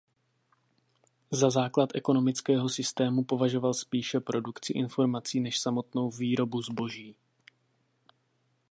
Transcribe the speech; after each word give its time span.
Za 1.31 1.49
základ 1.49 1.89
ekonomického 1.95 2.69
systému 2.69 3.23
považoval 3.23 3.73
spíše 3.73 4.19
produkci 4.19 4.73
informací 4.73 5.39
než 5.39 5.59
samotnou 5.59 6.09
výrobu 6.11 6.61
zboží. 6.61 7.15